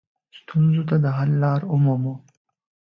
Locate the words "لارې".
1.43-1.65